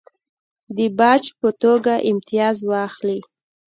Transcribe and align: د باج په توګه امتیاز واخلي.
د 0.75 0.77
باج 0.97 1.23
په 1.39 1.49
توګه 1.61 1.93
امتیاز 2.11 2.57
واخلي. 2.69 3.19